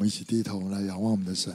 [0.00, 1.52] 我们一起低头来仰望我们的神，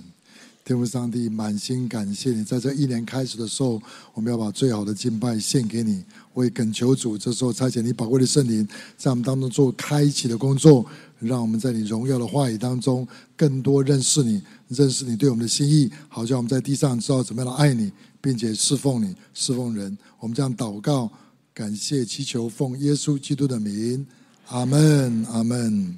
[0.63, 3.81] 天父上帝，满心感谢你，在这一年开始的时候，
[4.13, 6.03] 我们要把最好的敬拜献给你。
[6.31, 8.63] 我也恳求主，这时候差遣你宝贵的圣灵，
[8.95, 10.85] 在我们当中做开启的工作，
[11.17, 17.91] 让我们在你荣耀的话语当中，更多认识你，认识你对我们的心意，好叫我们在地上知道怎么样的爱你，
[18.21, 19.97] 并且侍奉你，侍奉人。
[20.19, 21.11] 我们这样祷告，
[21.51, 24.05] 感谢祈求，奉耶稣基督的名，
[24.49, 25.97] 阿门，阿门。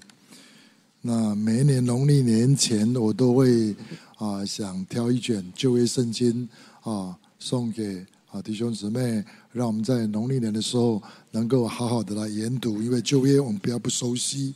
[1.01, 3.75] 那每一年农历年前，我都会
[4.17, 6.47] 啊想挑一卷旧约圣经
[6.81, 14.53] 啊送给啊弟兄姊妹，让我们在农历年的时候能够好好的来研读，因为旧约我们比较不熟悉。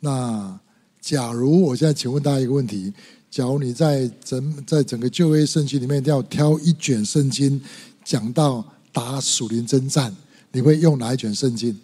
[0.00, 0.58] 那
[1.00, 2.92] 假如我现在请问大家一个问题：
[3.30, 7.60] 假如你在整在整个旧约圣经里面要挑一卷圣经
[8.04, 10.14] 讲到打属灵征战，
[10.50, 11.78] 你会用哪一卷圣经？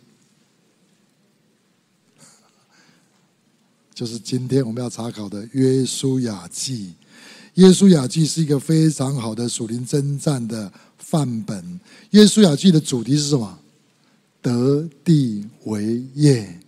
[3.94, 6.94] 就是今天我们要查考的《约书亚记》。
[7.62, 11.62] 《约书亚记》是一个非常好的属灵征战的范本。
[12.10, 13.58] 《约书亚记》的主题是什么？
[14.40, 16.58] 得地为业。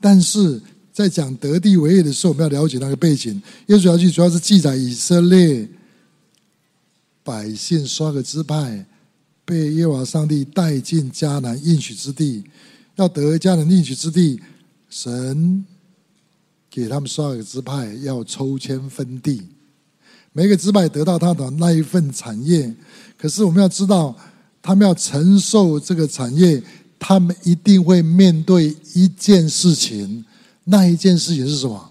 [0.00, 3.34] 但是在讲得地为业的时候，我们要了解那个背景。
[3.66, 5.68] 《约书亚记》主要是记载以色列
[7.24, 8.86] 百姓十二个支派
[9.44, 12.44] 被耶和华上帝带进迦南应许之地，
[12.94, 14.40] 要得迦南应许之地，
[14.88, 15.64] 神。
[16.70, 19.42] 给他们十二个支派要抽签分地，
[20.32, 22.72] 每个支派得到他的那一份产业。
[23.18, 24.16] 可是我们要知道，
[24.62, 26.62] 他们要承受这个产业，
[26.98, 30.24] 他们一定会面对一件事情。
[30.64, 31.90] 那一件事情是什么？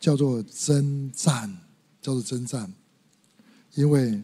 [0.00, 1.56] 叫做征战，
[2.02, 2.70] 叫做征战。
[3.74, 4.20] 因为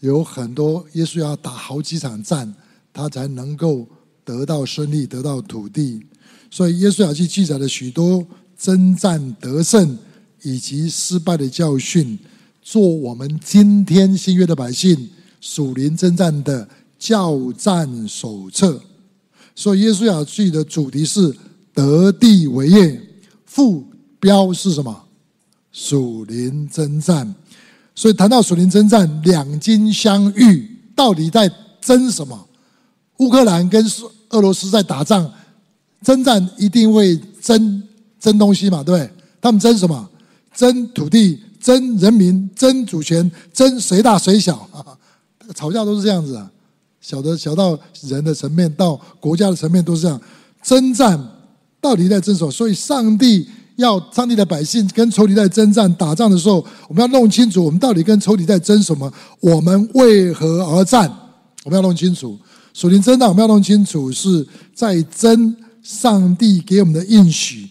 [0.00, 2.54] 有很多耶稣要打好几场战，
[2.92, 3.88] 他才能够
[4.24, 6.04] 得到胜利，得到土地。
[6.50, 8.26] 所以耶稣要记记载了许多。
[8.58, 9.96] 征战得胜
[10.42, 12.18] 以及失败的教训，
[12.60, 15.08] 做我们今天新约的百姓
[15.40, 18.82] 属灵征战的教战手册。
[19.54, 21.34] 所以，约书亚记的主题是
[21.72, 23.00] 得地为业，
[23.46, 23.84] 副
[24.20, 25.04] 标是什么？
[25.72, 27.32] 属灵征战。
[27.94, 32.48] 所以，谈到属灵征战，两军相遇，到底在争什么？
[33.18, 33.84] 乌克兰跟
[34.30, 35.32] 俄罗斯在打仗，
[36.02, 37.82] 征战一定会争。
[38.20, 39.10] 争东西嘛，对不对？
[39.40, 40.08] 他们争什么？
[40.54, 44.84] 争土地，争人民，争主权，争谁大谁小啊。
[45.54, 46.50] 吵架都是这样子啊，
[47.00, 50.20] 小的小到人的层面，到国家的层面都是这样。
[50.62, 51.18] 征战
[51.80, 52.50] 到底在争什么？
[52.50, 56.56] 所以上帝要上帝的百姓跟仇敌在征战打仗的时候，
[56.88, 59.10] 我们要弄清楚，我们到底跟仇敌在争什么？
[59.40, 61.10] 我们为何而战？
[61.64, 62.38] 我们要弄清楚。
[62.74, 67.68] 属灵征战，我们要弄清楚，是在争上帝给我们的应许。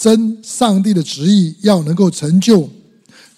[0.00, 2.66] 争上帝的旨意要能够成就，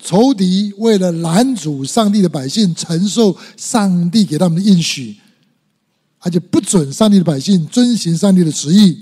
[0.00, 5.16] 仇敌为了拦阻上帝的百姓承受上帝给他们的应许，
[6.20, 8.96] 而且不准上帝的百姓遵行上帝的旨意，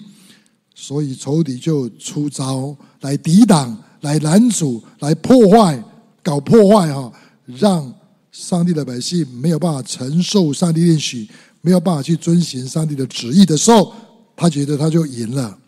[0.74, 5.84] 所以仇敌就出招来抵挡、来拦阻、来破坏、
[6.22, 7.12] 搞破坏哈，
[7.44, 7.92] 让
[8.32, 11.28] 上帝的百姓没有办法承受上帝的应许，
[11.60, 13.92] 没有办法去遵行上帝的旨意的时候，
[14.34, 15.58] 他觉得他就赢了。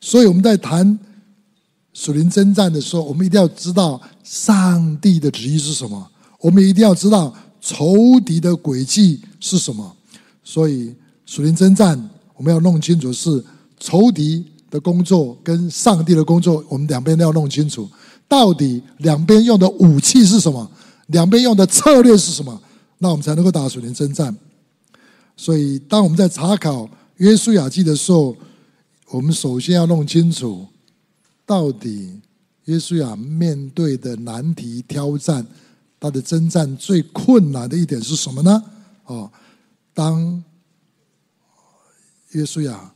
[0.00, 0.98] 所以我们在谈。
[1.98, 6.06] 属灵征战的时候，我们一定要知道上帝的旨意是什么。
[6.38, 9.96] 我们一定要知道仇敌的诡计是什么。
[10.44, 11.98] 所以，属灵征战
[12.34, 13.42] 我们要弄清楚是
[13.80, 17.88] 仇敌的工作跟上帝的工作，我们两边都要弄清楚。
[18.28, 20.70] 到底两边用的武器是什么？
[21.06, 22.60] 两边用的策略是什么？
[22.98, 24.36] 那我们才能够打属灵征战。
[25.34, 26.86] 所以，当我们在查考
[27.16, 28.36] 约书亚记的时候，
[29.08, 30.66] 我们首先要弄清楚。
[31.46, 32.20] 到底
[32.64, 35.46] 约书亚面对的难题挑战，
[36.00, 38.62] 他的征战最困难的一点是什么呢？
[39.04, 39.30] 哦，
[39.94, 40.42] 当
[42.32, 42.92] 约书亚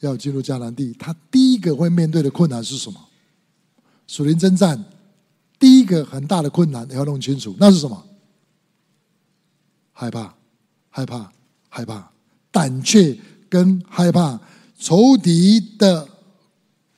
[0.00, 3.00] 要进入迦南地，他第一个会面对的困难是什么？
[4.06, 4.84] 属灵征战
[5.58, 8.06] 第一个很大的困难你要弄清楚，那是什么？
[9.92, 10.34] 害怕，
[10.90, 11.32] 害怕，
[11.70, 12.12] 害怕，
[12.50, 13.18] 胆怯
[13.48, 14.38] 跟害怕，
[14.78, 16.06] 仇敌的。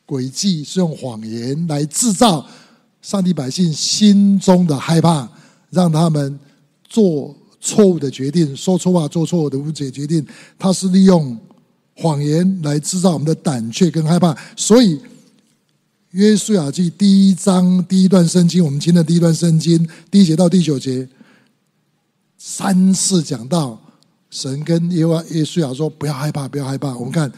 [0.06, 2.46] 诡计是用谎言来制造
[3.02, 5.28] 上帝百姓心中的害怕，
[5.70, 6.38] 让他们
[6.88, 10.24] 做错误的决定，说错话，做错误的误解决定。
[10.56, 11.36] 他是利用
[11.96, 14.36] 谎言来制造我们的胆怯跟害怕。
[14.56, 15.00] 所以，
[16.10, 21.08] 约书亚记第一章第一段圣经，我们听的第一段圣经第一节到第九节，
[22.38, 23.80] 三次讲到
[24.30, 27.32] 神跟耶和约书亚说：“不要害怕，不要害怕。”我们看。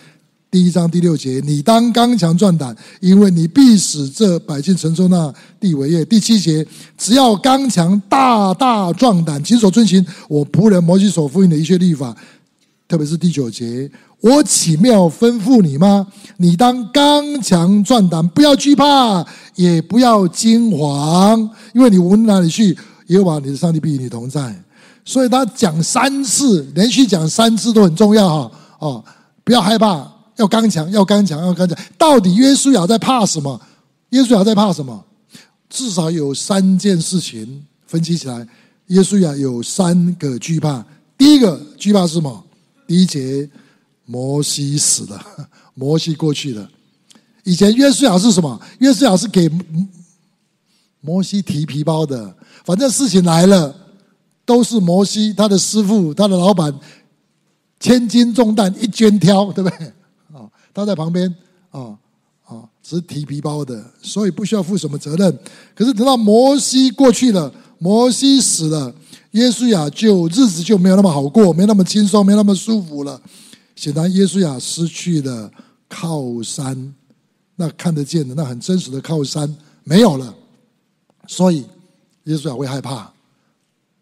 [0.50, 6.02] 第一章第六节，你当刚强壮胆，因为你必使这百姓承受那地为业。
[6.06, 6.66] 第七节，
[6.96, 12.16] 只要刚强大大壮胆，谨守遵行我仆人摩西所复印的一切律法。
[12.88, 13.90] 特别是第九节，
[14.22, 16.06] 我岂没有吩咐你吗？
[16.38, 19.22] 你当刚强壮胆，不要惧怕，
[19.54, 22.74] 也不要惊惶，因为你无论哪里去，
[23.08, 24.64] 耶和华你的上帝必与你同在。
[25.04, 28.50] 所以他讲三次，连续讲三次都很重要哈。
[28.78, 29.04] 哦，
[29.44, 30.10] 不要害怕。
[30.38, 31.78] 要刚强，要刚强，要刚强。
[31.96, 33.60] 到底约书亚在怕什么？
[34.10, 35.04] 约书亚在怕什么？
[35.68, 38.46] 至少有三件事情分析起来，
[38.86, 40.84] 约书亚有三个惧怕。
[41.18, 42.44] 第一个惧怕是什么？
[42.86, 43.48] 第一节，
[44.06, 45.20] 摩西死了，
[45.74, 46.70] 摩西过去了。
[47.44, 48.60] 以前约书亚是什么？
[48.78, 49.50] 约书亚是给
[51.00, 52.34] 摩西提皮包的，
[52.64, 53.74] 反正事情来了，
[54.44, 56.72] 都是摩西他的师傅、他的老板，
[57.80, 59.92] 千斤重担一肩挑，对不对？
[60.78, 61.28] 他在旁边
[61.72, 61.98] 啊
[62.44, 65.38] 啊，只是提皮包的，所以不需要负什么责任。
[65.74, 68.94] 可是等到摩西过去了，摩西死了，
[69.32, 73.20] 耶稣亚就日子就没有那么好过，没那么轻松，没那么舒服了。
[73.74, 75.50] 显然，耶稣亚失去了
[75.88, 76.94] 靠山，
[77.56, 79.52] 那看得见的、那很真实的靠山
[79.82, 80.32] 没有了，
[81.26, 81.66] 所以
[82.24, 83.12] 耶稣亚会害怕。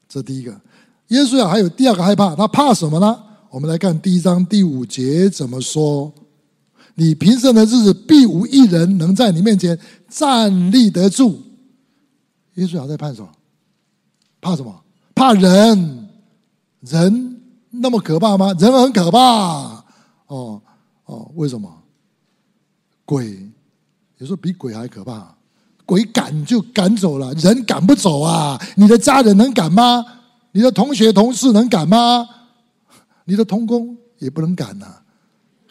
[0.07, 0.53] 这第一个，
[1.09, 3.19] 耶稣亚还有第二个害怕，他怕什么呢？
[3.49, 6.13] 我们来看第一章第五节怎么说。
[6.99, 9.79] 你平生的日子，必无一人能在你面前
[10.09, 11.41] 站立得住。
[12.55, 13.29] 约书亚在怕什么？
[14.41, 14.75] 怕什么？
[15.15, 16.09] 怕人？
[16.81, 17.41] 人
[17.71, 18.53] 那么可怕吗？
[18.59, 19.19] 人很可怕。
[20.29, 20.61] 哦
[21.05, 21.71] 哦，为什么？
[23.05, 23.47] 鬼
[24.19, 25.35] 有时候比鬼还可怕。
[25.85, 28.61] 鬼赶就赶走了，人赶不走啊！
[28.75, 30.05] 你的家人能赶吗？
[30.51, 32.27] 你的同学同事能赶吗？
[33.25, 35.03] 你的同工也不能赶呐、啊。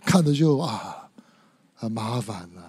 [0.05, 0.94] 看着就啊。
[1.85, 2.61] 很麻烦了，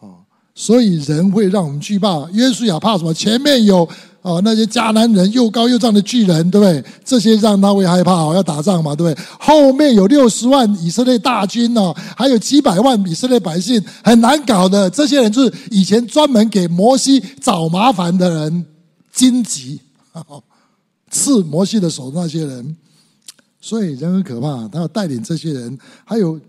[0.00, 0.16] 哦，
[0.54, 2.28] 所以人会让我们惧怕。
[2.32, 3.14] 约书亚怕什么？
[3.14, 3.88] 前面有
[4.22, 6.84] 哦那些迦南人又高又壮的巨人，对不对？
[7.04, 9.24] 这些让他会害怕哦，要打仗嘛，对不对？
[9.38, 14.90] 后面有六十万以色列大军哦，还有几百万以色列百姓，很难搞的。
[14.90, 18.66] 这些人就是以前专门给摩西找麻烦的人，
[19.12, 19.80] 荆棘，
[21.08, 22.76] 刺摩西的手那些人。
[23.60, 26.40] 所以人很可怕，他要带领这些人，还有。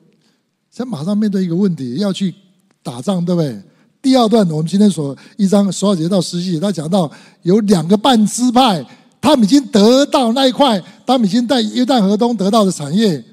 [0.75, 2.35] 先马上面对一个问题，要去
[2.83, 3.63] 打仗，对不对？
[4.01, 7.09] 第二段，我们今天所一章十二节到十七节，他讲到
[7.43, 8.85] 有两个半支派，
[9.21, 13.23] 他们已经得到那一块，他们已经在约旦河东得到的产业，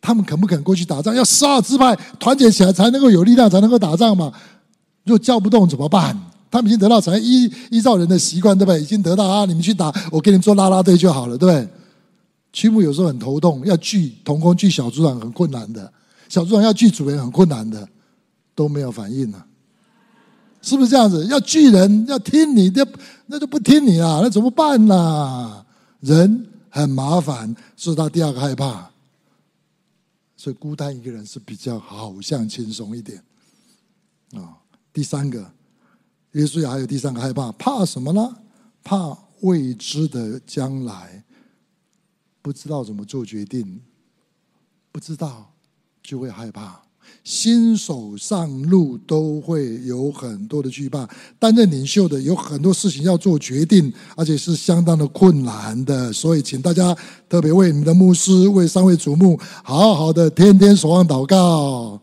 [0.00, 1.14] 他们肯不肯过去打仗？
[1.14, 4.32] 要十二支派团结起来才能够有力量，才能够打仗嘛。
[5.04, 6.18] 如果叫不动怎么办？
[6.50, 8.80] 他们已经得到产业，依依照人的习惯，对不对？
[8.80, 11.68] 已经得到啊，你们去打，我给你们做拉拉队就好了，对不对？
[12.50, 15.92] 曲牧有时候很头痛，要聚同工、聚小组长很困难的。
[16.28, 17.88] 小组长要聚主人很困难的，
[18.54, 19.46] 都没有反应了，
[20.62, 21.24] 是不是这样子？
[21.26, 22.86] 要聚人要听你，那
[23.26, 25.64] 那就不听你了，那怎么办呢？
[26.00, 28.90] 人很麻烦，是他第二个害怕，
[30.36, 33.22] 所以孤单一个人是比较好像轻松一点
[34.32, 34.58] 啊。
[34.92, 35.50] 第三个，
[36.32, 38.36] 约书亚还有第三个害怕，怕什么呢？
[38.82, 41.24] 怕未知的将来，
[42.42, 43.80] 不知道怎么做决定，
[44.92, 45.53] 不知道。
[46.04, 46.78] 就会害怕，
[47.24, 51.08] 新手上路都会有很多的惧怕。
[51.38, 56.12] 担任领袖的有很多事情要做决定，而且是相当的困难的。
[56.12, 56.94] 所以，请大家
[57.26, 61.98] 特别为你们的牧师、为三位主牧，好好的天天守望祷告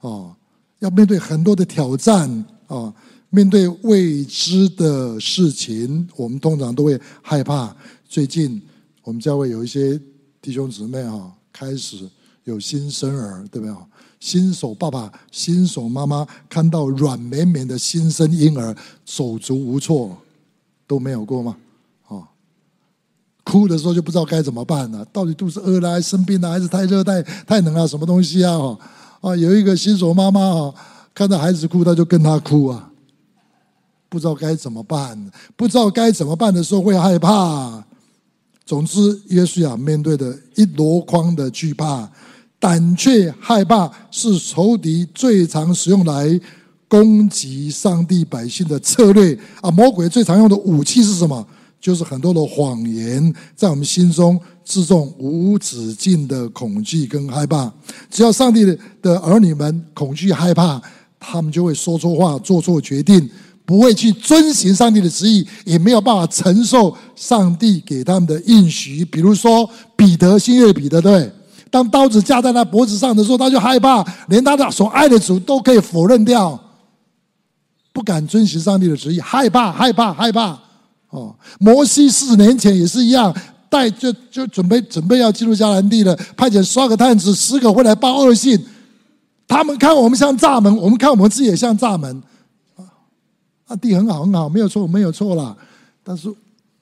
[0.00, 0.34] 哦。
[0.78, 2.92] 要面对很多的挑战哦，
[3.28, 7.76] 面对未知的事情，我们通常都会害怕。
[8.08, 8.60] 最近
[9.04, 10.00] 我们教会有一些
[10.40, 12.08] 弟兄姊妹啊，开始。
[12.44, 13.74] 有新生儿，对不对？
[14.18, 18.72] 新手爸爸、新手妈妈看到软绵绵的新生婴儿，
[19.04, 20.16] 手足无措，
[20.86, 21.56] 都没有过吗？
[22.06, 22.24] 哦，
[23.42, 25.04] 哭的时候就不知道该怎么办了。
[25.06, 27.86] 到底肚子饿了，还是生病了，还是太热、太太冷了？
[27.88, 28.78] 什么东西啊？
[29.20, 30.74] 啊，有一个新手妈妈啊，
[31.12, 32.90] 看到孩子哭，她就跟他哭啊，
[34.08, 37.84] 不知道该怎么办，不知道该怎么办的时候会害怕。
[38.64, 42.08] 总之，约书亚面对的一箩筐的惧怕。
[42.62, 46.40] 胆怯害怕是仇敌最常使用来
[46.86, 49.68] 攻击上帝百姓的策略啊！
[49.68, 51.44] 魔鬼最常用的武器是什么？
[51.80, 57.68] 就是很多的谎言，在我们心中自种无止境的恐惧跟害怕。
[58.08, 58.64] 只要上帝
[59.02, 60.80] 的儿女们恐惧害怕，
[61.18, 63.28] 他们就会说错话、做错决定，
[63.66, 69.04] 不会去遵循上帝的旨意，也没有办法承受上帝给他们的应许。
[69.04, 71.28] 比如说彼得，新约彼得，对。
[71.72, 76.60] 当刀子架在他脖子上的时候，他就害怕，连他的所爱的主都可以否认掉，
[77.94, 80.58] 不敢遵循上帝的旨意，害怕，害怕，害怕。
[81.08, 83.34] 哦，摩西四十年前也是一样，
[83.70, 88.62] 带就就准备准备要进入迦南地了，派遣十二个探子，十个回来报恶信。
[89.48, 92.20] 他们看我们像蚱蜢，我们看我们自己也像蚱蜢。
[93.66, 95.56] 啊，地很好很好，没有错没有错啦。
[96.04, 96.30] 但是。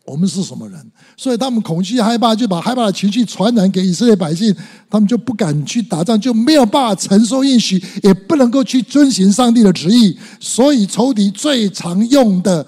[0.06, 0.84] 我们是什么人？
[1.16, 4.52] 所以他们恐惧害怕，就把害怕的情绪传染给以色列百姓，
[4.88, 10.18] 他们就不敢去打仗，就没有办法承受应许，也不能够去遵循上帝的旨意。
[10.40, 12.66] 所以仇敌最常用的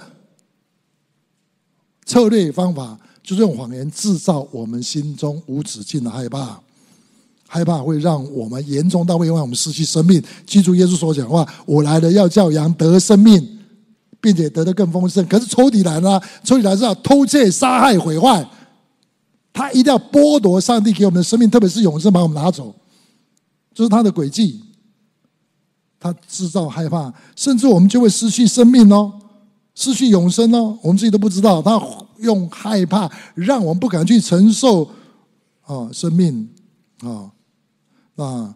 [2.05, 6.61] 策略方法，就是用谎言制造我们心中无止境的害怕。
[7.49, 10.23] 害怕会让我们严重到会让我们失去生命。
[10.47, 13.47] 记住耶稣所讲话：“我来了，要叫羊得生命。”
[14.23, 15.27] 并且得的更丰盛。
[15.27, 18.49] 可是仇敌来了，仇敌来是要偷窃、杀害、毁坏。
[19.53, 22.75] 他一定要剥夺上帝给我们的生命，特别是永生，把我们拿走。
[23.75, 24.63] 这是他的诡计。
[26.01, 29.13] 他制造害怕，甚至我们就会失去生命哦，
[29.75, 30.79] 失去永生哦。
[30.83, 31.61] 我们自己都不知道。
[31.61, 31.79] 他
[32.19, 34.85] 用害怕让我们不敢去承受
[35.63, 36.49] 啊，生命
[37.03, 37.31] 啊，
[38.15, 38.55] 那。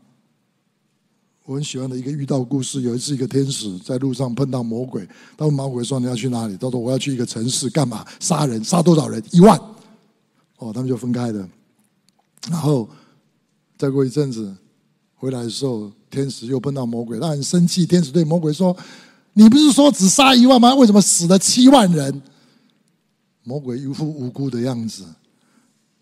[1.46, 8.04] 我很喜欢的一个遇到故事，有一次一个天使在路上碰到魔鬼，他问魔鬼说：“你要去哪里？”他说：“我要去一个城市，干嘛？
[8.18, 9.22] 杀人，杀多少人？
[9.30, 9.56] 一万。”
[10.58, 11.48] 哦，他们就分开了。
[12.50, 12.88] 然后
[13.78, 14.52] 再过一阵子
[15.14, 17.86] 回来的时候，天使又碰到魔鬼，他很生气。
[17.86, 18.76] 天使对魔鬼说
[19.32, 20.74] ：“你不是说只杀一万吗？
[20.74, 22.22] 为什么死了七万人？”
[23.44, 25.04] 魔鬼一副无辜的样子，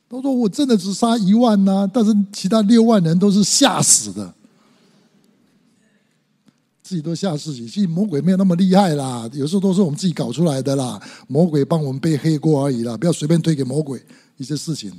[0.08, 4.34] 他说：“我真的只杀一万呐，但是其他六万人都是吓死的。”
[6.84, 11.00] 自己都吓自己，其实魔鬼没有那么厉害啦，有时候都是我们自己搞出来的啦。
[11.26, 13.98] 魔鬼帮我们背黑锅而已啦，不要随便推给魔鬼
[14.36, 14.92] 一些事情，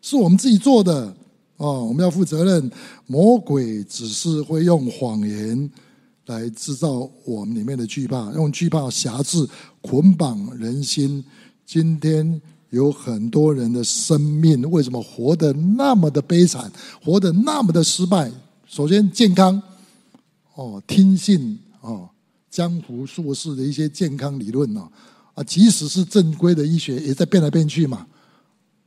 [0.00, 1.14] 是我们自己做的
[1.58, 2.70] 哦，我们要负责任。
[3.06, 5.70] 魔鬼只是会用谎言
[6.24, 9.46] 来制造我们里面的惧怕，用惧怕挟制、
[9.82, 11.22] 捆绑人心。
[11.66, 12.40] 今天
[12.70, 16.72] 有很多人的生命为什么活得那么的悲惨，
[17.04, 18.32] 活得那么的失败？
[18.66, 19.62] 首先，健康。
[20.56, 22.08] 哦，听信哦，
[22.50, 24.88] 江湖术士的一些健康理论呢，
[25.34, 28.06] 啊，即使是正规的医学也在变来变去嘛。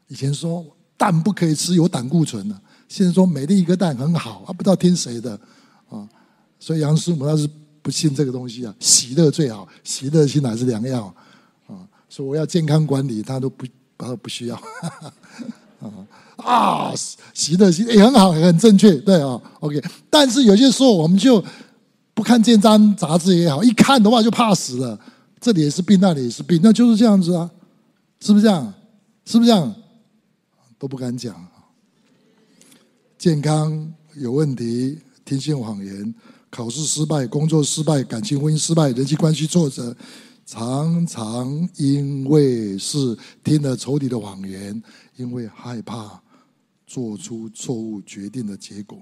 [0.08, 0.66] 以前说
[0.98, 5.40] 蛋不可以吃，有胆固醇的，现在说每粒一个蛋很好，啊，不知道听谁的
[5.88, 6.10] 啊。
[6.60, 7.48] 所以杨师母他是
[7.82, 11.06] 不信这个东西啊，喜乐最好，喜乐心乃是良药
[11.68, 11.88] 啊。
[12.10, 14.60] 说我要健康管理，他都不，他不需要。
[15.80, 15.88] 啊
[16.38, 16.94] 啊，
[17.34, 19.82] 喜乐心也很好，很正确，对啊，OK。
[20.10, 21.44] 但是有些时候我们就
[22.14, 25.00] 不看健康杂志也好，一看的话就怕死了。
[25.40, 27.50] 这里也是病，那里也是病，那就是这样子啊，
[28.20, 28.74] 是不是这样？
[29.26, 29.74] 是不是这样？
[30.78, 31.36] 都不敢讲。
[33.18, 36.16] 健康有问题，听信谎言，
[36.50, 39.96] 考试失败，工作失败，感情婚姻失败，人际关系挫折。
[40.46, 44.82] 常常因为是听了仇敌的谎言，
[45.20, 46.20] 因为害怕
[46.88, 48.98] 做出错误决定的结果。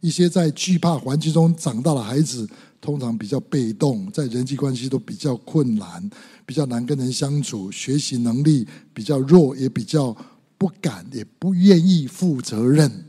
[0.00, 2.48] 一些在惧怕环境中长大的孩子，
[2.80, 6.08] 通常比较被动，在人际关系都比较困难，
[6.46, 10.16] 比较难跟人相处，学习能力比较弱，也比较
[10.56, 13.04] 不敢，也不愿意负责任。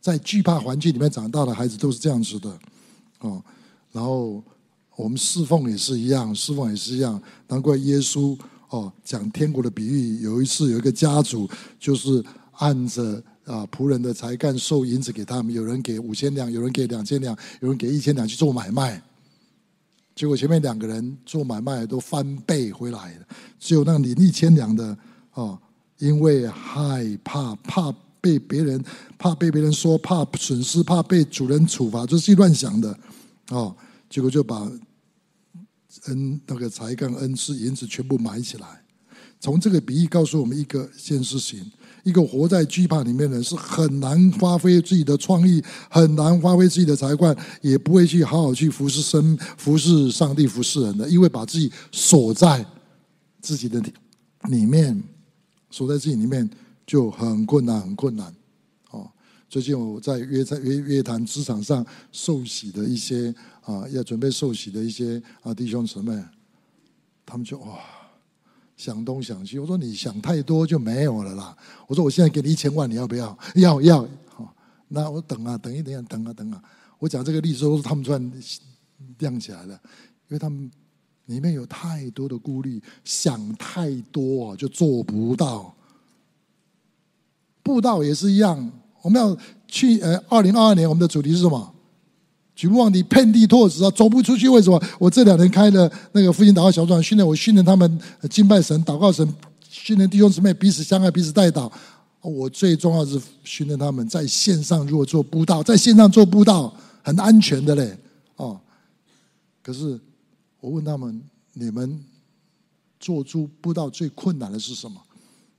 [0.00, 2.58] 在惧怕环境里面长大的孩子都是这样子的，
[3.20, 3.44] 哦，
[3.92, 4.42] 然后。
[4.98, 7.22] 我们侍奉也是一样，侍奉也是一样。
[7.46, 8.36] 难怪耶稣
[8.70, 11.48] 哦讲天国的比喻，有一次有一个家主，
[11.78, 12.22] 就是
[12.52, 19.02] 按着啊仆人的才干收银子给他们，有人给五千两，有人给两千两，有人给一千两去做买卖。
[20.14, 23.26] 结果前面两个人做买卖都翻倍回来了，
[23.58, 24.96] 只有那领一千两的
[25.34, 25.58] 哦，
[25.98, 28.84] 因为害怕，怕被别人，
[29.16, 32.98] 怕被别人说，怕损失，怕被主人处罚，就是乱想的
[33.50, 33.74] 哦，
[34.10, 34.70] 结果就把。
[36.08, 38.66] 恩，那个才干、恩赐、银子全部埋起来。
[39.40, 41.64] 从这个比喻告诉我们一个件事情：
[42.02, 52.66] 一个活在惧怕里面的人是很难发挥自己的创意，很难发挥自己的才干，也不会去好好去服侍神、服侍上帝、服侍人的，因为把自己锁在
[53.40, 53.80] 自己的
[54.48, 55.00] 里面，
[55.70, 56.48] 锁在自己里面
[56.84, 58.34] 就很困难，很困难。
[59.48, 63.34] 最近我在约在约约谈职场上受洗的一些。
[63.68, 66.18] 啊，要准备受洗的一些啊弟兄姊妹，
[67.26, 67.78] 他们就哇
[68.78, 69.58] 想东想西。
[69.58, 71.54] 我说你想太多就没有了啦。
[71.86, 73.38] 我说我现在给你一千万，你要不要？
[73.56, 74.08] 要要。
[74.30, 74.56] 好，
[74.88, 76.62] 那我等啊等一等啊等啊等啊。
[76.98, 78.32] 我讲这个例子都是他们突然
[79.18, 79.78] 亮起来了，
[80.28, 80.70] 因为他们
[81.26, 85.76] 里面有太多的顾虑，想太多就做不到。
[87.62, 88.72] 布道也是一样。
[89.08, 89.34] 我们要
[89.66, 91.74] 去呃，二零二二年我们的主题是什么？
[92.54, 94.50] 举目望地，遍地拓殖啊，走不出去。
[94.50, 94.78] 为什么？
[94.98, 97.98] 我这两年开了那个复兴祷告小组训练，我训练他们
[98.28, 99.26] 敬拜神、祷告神，
[99.70, 101.72] 训练弟兄姊妹彼此相爱、彼此代祷。
[102.20, 106.70] 我最重要是训练他们在线上如果做布道，在线上做布道
[107.02, 107.96] 很安全的嘞。
[108.36, 108.60] 哦，
[109.62, 109.98] 可是
[110.60, 111.18] 我问他们，
[111.54, 111.98] 你们
[113.00, 115.00] 做出布道最困难的是什么？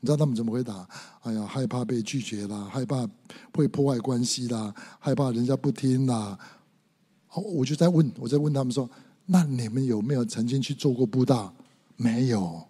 [0.01, 0.87] 你知道他们怎么回答？
[1.21, 3.07] 哎呀，害怕被拒绝啦，害怕
[3.53, 6.37] 会破坏关系啦，害怕人家不听啦。
[7.33, 8.89] 我就在问，我在问他们说
[9.27, 11.53] ：“那你们有没有曾经去做过布道？
[11.95, 12.65] 没有。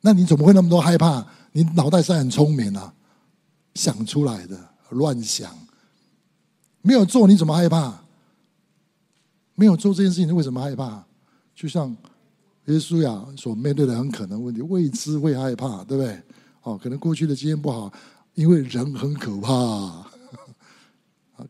[0.00, 1.24] 那你怎么会那么多害怕？
[1.52, 2.92] 你脑袋是很聪明啊，
[3.74, 4.58] 想出来的，
[4.90, 5.54] 乱想。
[6.80, 8.02] 没有做你怎么害怕？
[9.54, 11.04] 没有做这件事情你为什么害怕？
[11.54, 11.94] 就像
[12.64, 16.20] 约书亚所面对的很可能问题，未知会害怕，对不对？
[16.62, 17.92] 哦，可能过去的经验不好，
[18.34, 20.06] 因为人很可怕。”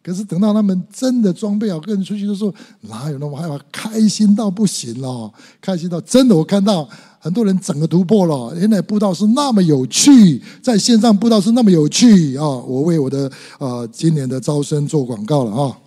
[0.03, 3.59] 可是等到他们真的装备好跟人出去的时候，哪有那么害怕？
[3.71, 6.89] 开心到不行了，开心到真的，我看到
[7.21, 8.57] 很多人整个突破了。
[8.57, 12.49] 原来步道是那么有趣，在线上步道是那么有趣啊！
[12.49, 15.79] 我为我的呃今年的招生做广告了啊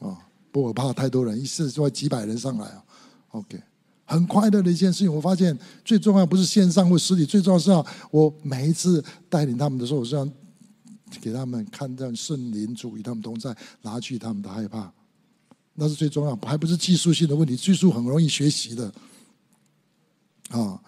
[0.00, 0.18] 啊！
[0.52, 2.82] 不我怕太多人，一次就几百人上来啊。
[3.30, 3.58] OK，
[4.10, 5.14] 很快乐的一件事情。
[5.14, 10.28] 我发现最重要不是线上或实体，最重要是要我每一次带领他们的时候，我是要。
[11.20, 13.52] 给他们看到圣灵主与他们同在，
[13.82, 14.92] 拿去他们的害怕，
[15.74, 17.56] 那是最重要，还不是技术性的问题。
[17.56, 18.92] 技术很容易学习的，
[20.50, 20.80] 啊，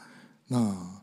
[0.46, 1.02] 那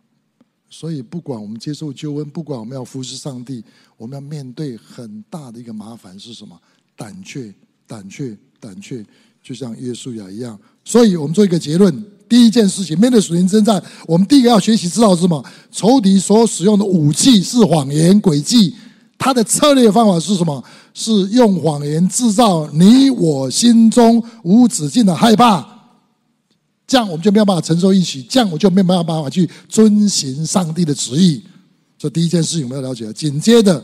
[0.70, 3.62] 所以不管我们接受救恩，不管我们要服侍上帝，
[3.98, 6.58] 我们要面对很大的一个麻烦是什么？
[6.96, 7.54] 胆怯，
[7.86, 9.06] 胆怯，胆怯，
[9.44, 10.58] 就像约书亚一样。
[10.84, 15.44] 所以我们做一个结论：第一件事情，面对属灵征战，我们第一个要学习知道是什么？
[15.72, 18.74] 仇敌所使用的武器是谎言、诡计。
[19.18, 20.64] 他的策略方法是什么？
[20.94, 25.64] 是用谎言制造你我心中无止境的害怕，
[26.88, 31.44] 这样我们就没有办法承受一起，这样我就没有办法去遵行上帝的旨意。
[31.98, 33.12] 这第一件事情我们要了解。
[33.14, 33.84] 紧接着，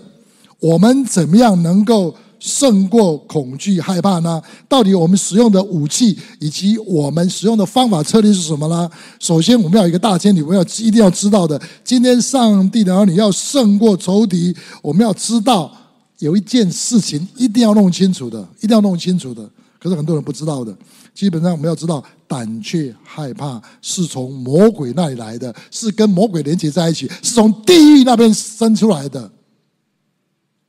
[0.59, 2.15] 我们怎么样能够？
[2.45, 4.39] 胜过恐惧害怕呢？
[4.69, 8.87] 到底我们使用的武器以及我们使用的方法策略是什么呢？
[9.19, 11.59] 首先，我们要有一个大前提，我们要一定要知道的。
[11.83, 15.75] 今天，上帝的儿女要胜过仇敌，我们要知道
[16.19, 19.49] 有一件事情一定要弄清楚的，一定要弄清楚的。
[19.79, 20.71] 可是很多人不知道的。
[21.15, 29.31] 基本上，我们要知道，胆怯害怕是从魔鬼那里来的，是跟魔鬼连接在一起，是从地狱那边生出来的。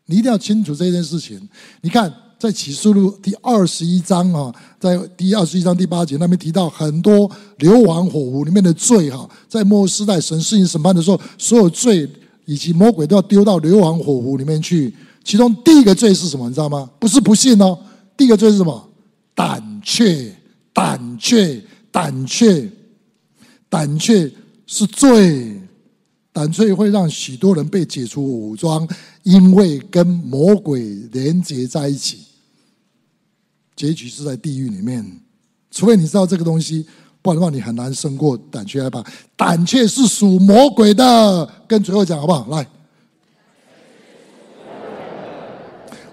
[0.07, 1.40] 你一定要清楚这件事情。
[1.83, 12.09] 你看，在启示录第二十一章啊，在第二十一章第八节那边提到很多流亡火湖里面的罪哈，在末世代神施行审判的时候，所有罪
[12.45, 14.95] 以及魔鬼都要丢到流亡火湖里面去。
[15.25, 16.49] 其中第一个罪是什么？
[16.49, 16.88] 你知道吗？
[17.01, 17.77] 不是不信哦，
[18.16, 18.88] 第一个罪是什么？
[19.35, 20.33] 胆怯，
[20.73, 22.71] 胆怯，胆怯，
[23.69, 24.31] 胆怯
[24.66, 25.61] 是罪。
[26.37, 28.87] 胆怯会让许多人被解除武装，
[29.22, 32.27] 因为跟魔鬼连接在一起，
[33.75, 35.03] 结局是在地狱里面。
[35.70, 36.87] 除非你知道这个东西，
[37.22, 39.03] 不然的话你很难胜过胆怯害怕。
[39.35, 42.46] 胆怯是属魔鬼的，跟最后讲好不好？
[42.51, 42.68] 来，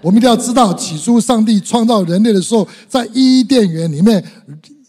[0.00, 4.24] 我们一定要知道，起初上帝创造人类的时候，在伊甸园里面，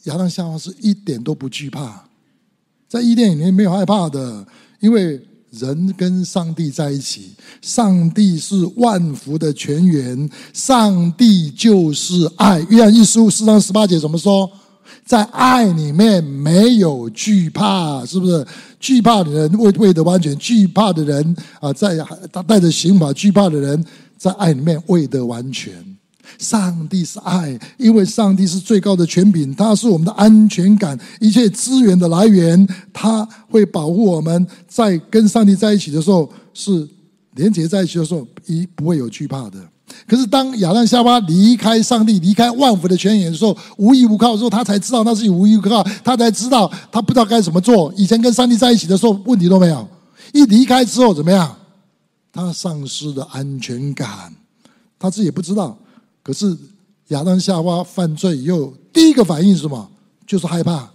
[0.03, 2.05] 亚当夏娃是一点都不惧怕，
[2.87, 4.47] 在伊甸园里面没有害怕的。
[4.85, 5.19] 因为
[5.49, 12.59] 人跟上帝在一起，上帝是万福的泉源，上帝就是爱。
[12.69, 14.47] 约翰一书四章十八节怎么说？
[15.03, 18.45] 在爱里面没有惧怕，是不是？
[18.79, 21.97] 惧怕的人未未得完全，惧怕的人啊，在
[22.31, 23.83] 他带着刑法，惧怕的人
[24.19, 25.73] 在爱里面未得完全。
[26.37, 34.47] 上帝是爱，因为上帝是最高的权柄，他是我们的安全感，一切资源的来源，他会保护我们。
[34.67, 36.87] 在跟上帝在一起的时候，是
[37.35, 39.57] 连接在一起的时候，一不会有惧怕的。
[40.07, 47.93] 可是当亚当夏娃离开上帝，离开万福的泉眼的时候，无依无靠的时候，他才知道那是无依无靠，他才知道他不知道该怎么做。
[47.95, 49.87] 以前跟上帝在一起的时候，问题都没有；
[50.33, 51.55] 一离开之后，怎么样？
[52.33, 54.33] 他丧失了安全感，
[54.99, 55.77] 他自己也不知道。
[56.25, 56.57] 可是
[57.09, 59.87] 亚当夏娃犯罪以后，第一个反应是什么？
[60.25, 60.89] 就是害怕。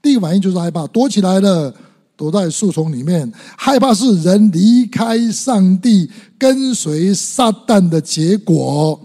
[0.00, 1.74] 第一个反应就是害怕，躲起来了，
[2.16, 3.30] 躲在树丛里面。
[3.56, 9.00] 害怕是人离开上帝、跟随撒旦的结果。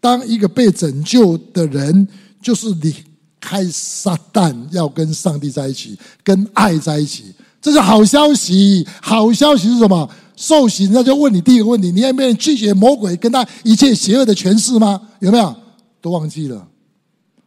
[0.00, 2.06] 当一个被拯救的人，
[2.40, 2.94] 就是离
[3.40, 7.24] 开撒旦，要跟上帝在一起，跟爱在一起。
[7.60, 8.86] 这是好消息。
[9.00, 10.08] 好消息是什么？
[10.42, 15.00] 受洗，那就问你第一个问题：你愿不愿意拒绝魔鬼跟他一切邪恶的权势吗？
[15.20, 15.54] 有没有？
[16.00, 16.68] 都忘记了。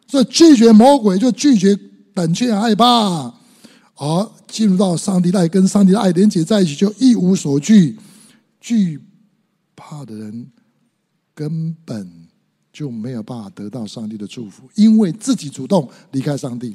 [0.07, 1.77] 所以拒绝魔鬼，就拒绝
[2.13, 3.33] 胆怯害怕，
[3.95, 7.97] 而进入到上帝的爱，跟上帝的爱连接在一起，就一无所惧。
[8.61, 9.01] 惧
[9.75, 10.47] 怕的人
[11.33, 12.09] 根本
[12.71, 16.73] 就没有办法得到上帝的祝福，因为自己主动离开上帝。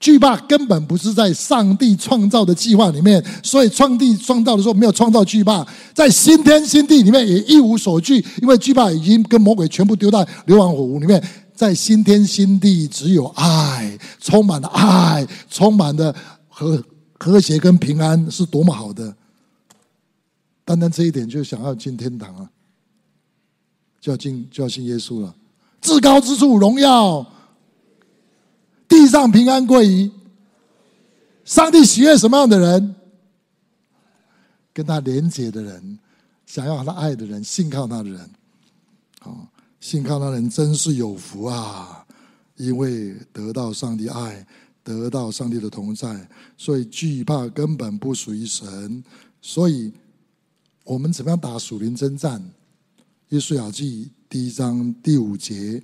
[0.00, 11.22] 惧怕根本不是在上帝创造的计划里面，所以上帝创造的时候没有创造惧怕，在新天新地里面也一无所惧，因为惧怕已经跟魔鬼全部丢到硫磺火湖里面。
[11.54, 16.16] 在新天新地，只有爱，充满了爱，充满了
[16.48, 16.82] 和
[17.18, 19.14] 和谐跟平安，是多么好的！
[20.64, 22.48] 单单这一点就想要进天堂啊，
[24.00, 25.34] 就要进就要信耶稣了。
[25.82, 27.26] 至高之处荣耀，
[29.00, 30.10] 地上平安归于
[31.42, 31.82] 上帝。
[31.82, 32.94] 喜悦什么样的人？
[34.74, 35.98] 跟他连结的人，
[36.44, 38.30] 想要他爱的人，信靠他的人，
[39.20, 39.48] 好。
[39.80, 42.06] 信靠那人真是有福啊！
[42.56, 44.46] 因为得到上帝爱，
[44.84, 49.02] 得到上帝的同在，所以惧怕根本不属于神。
[49.40, 49.90] 所以，
[50.84, 52.44] 我们怎么样打属灵征战？
[53.30, 55.82] 约书亚记第一章第五节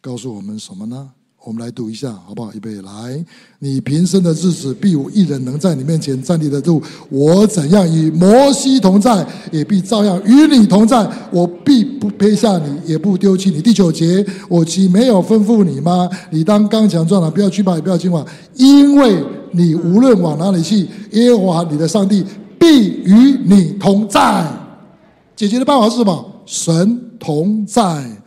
[0.00, 1.14] 告诉我们什么呢？
[1.44, 2.52] 我们来读一下，好不好？
[2.52, 3.24] 预备来，
[3.58, 6.80] 你平生的日子，必无一人能在你面前站立得住。
[7.08, 11.04] 我怎样与摩西同在，也必照样与你同在。
[11.32, 13.60] 我必不撇下你，也不丢弃你。
[13.60, 16.08] 第九节，我岂没有吩咐你吗？
[16.30, 18.24] 你当刚强壮胆，不要惧怕，也不要惊惶，
[18.54, 22.24] 因为你无论往哪里去，耶和华你的上帝
[22.56, 24.48] 必与你同在。
[25.34, 26.24] 解决的办法是什么？
[26.46, 28.21] 神同在。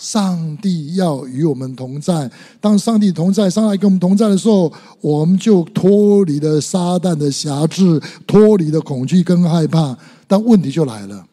[0.00, 2.30] 上帝要与我们同在。
[2.58, 9.94] 当上帝同在，上帝跟我们同在的时候，我们就脱离了撒旦的辖制，脱离了恐惧跟害怕。
[10.26, 11.26] 但问题就来了：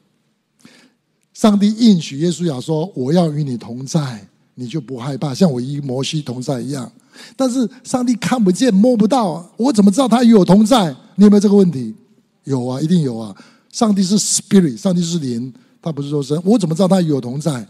[1.33, 6.91] 上帝应许耶稣亚说：“我要与你同在，你就不害怕，像我与摩西同在一样。”
[7.37, 10.93] 但是上帝看不见、摸不到，我怎么知道他与我同在？
[11.15, 11.95] 你有没有这个问题？
[12.43, 13.33] 有啊，一定有啊。
[13.71, 17.65] 上帝是 Spirit，上帝是灵，他不是肉身，我怎么知道他与我同在？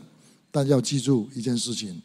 [0.57, 2.01] 但要记住一件事情：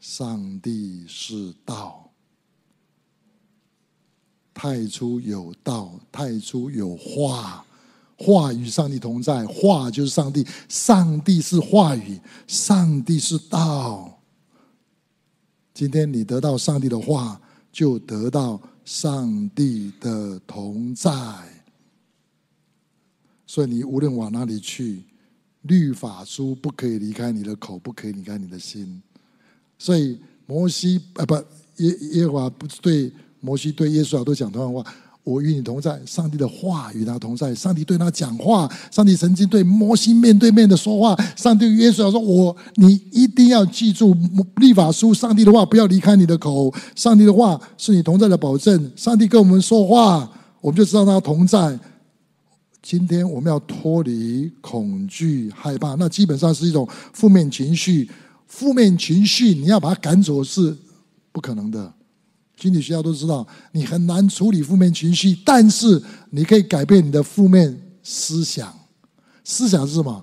[0.00, 2.10] 上帝是道，
[4.54, 7.62] 太初有道，太初有话，
[8.16, 14.18] 话与上帝同在，话就是上帝，上帝是话语，上帝是道。
[15.74, 17.38] 今天你得到上帝的话，
[17.70, 21.12] 就得到上帝的同在，
[23.46, 25.04] 所以你无论往哪里去。
[25.64, 29.02] 律法书不可以离开你的口，不可以离开你的心。
[29.78, 34.84] 所以摩西啊，不耶耶和华不对摩西对耶稣啊都讲同样话。
[35.22, 37.54] 我与你同在，上帝的话与他同在。
[37.54, 41.16] 上帝对他讲话，上帝曾经对摩西面对面的说话。
[41.34, 44.14] 上帝耶稣说：“我你一定要记住
[44.56, 46.70] 律法书，上帝的话不要离开你的口。
[46.94, 48.92] 上帝的话是你同在的保证。
[48.94, 51.80] 上帝跟我们说话，我们就知道他同在。”
[52.84, 58.10] 今天我们要脱离恐惧、害怕，那基本上是一种负面情绪。
[58.46, 60.76] 负面情绪你要把它赶走是
[61.32, 61.90] 不可能的。
[62.60, 68.72] 心理学家都知道，你很难处理负面情绪，但是你可以改变你的负面思想。
[69.42, 70.22] 思想是什么？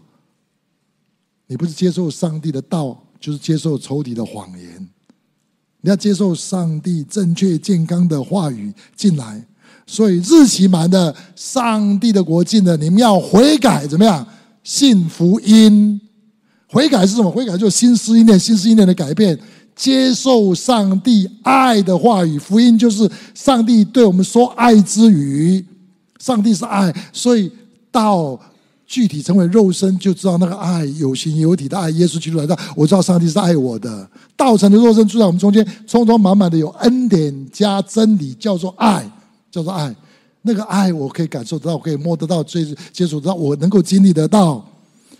[1.47, 4.87] 你不是接受上帝的道，就是接受仇敌的谎言。
[5.81, 9.47] 你要接受上帝正确健康的话语进来。
[9.85, 14.25] 所以日期满的，上帝的国境的，你们要悔改，怎么样？
[14.63, 15.99] 信福音。
[16.67, 17.29] 悔改是什么？
[17.29, 19.37] 悔改就是心思意念，心思意念的改变，
[19.75, 22.39] 接受上帝爱的话语。
[22.39, 25.65] 福音就是上帝对我们说爱之语。
[26.19, 27.51] 上帝是爱，所以
[27.91, 28.39] 到
[28.85, 31.89] 具体成为肉身，就知道那个爱有形有体的爱。
[31.89, 34.07] 耶稣基督来到，我知道上帝是爱我的。
[34.37, 39.09] 道成的肉身住在我们中间，充充满满的有恩典加真理，叫做爱。
[39.51, 39.93] 叫做爱，
[40.41, 44.65] 那个爱我可以感受得到，我可以摸得到，最接触得到，我能够经历得到。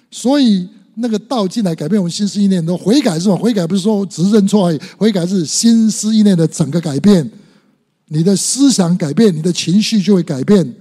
[0.10, 3.36] 所以那个道进来改变我们心思意念，都悔改是吧？
[3.36, 7.30] 悔改不是说只认错而已，悔改是心思意念的整个改变。
[8.08, 10.76] 你的思想改变，你的情绪就会改变。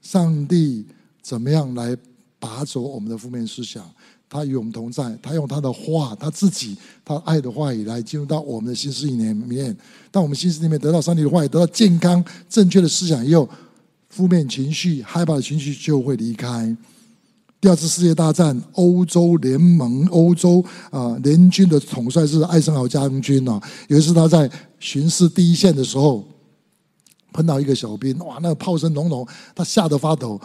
[0.00, 0.84] 上帝
[1.22, 1.96] 怎么样来
[2.38, 3.84] 拔走我们的负面思想？
[4.32, 9.76] 他与我们同在，他用他的话，他自己，他爱的话语来进入到我们的心思里面。
[10.10, 13.46] 当我们心思里面得到上帝的话语，得到健康正确的思想以后，
[14.08, 16.74] 负面情绪、害怕的情绪就会离开。
[17.60, 23.62] 第二次世界大战，欧洲联盟、欧洲啊联军的统帅是艾森豪将军啊。
[23.88, 26.26] 有一次他在巡视第一线的时候，
[27.32, 30.40] 碰到一个小兵，哇，那个炮声隆隆，他吓得发抖。